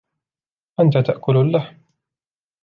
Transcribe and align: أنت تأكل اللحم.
أنت 0.79 0.97
تأكل 0.97 1.37
اللحم. 1.37 1.77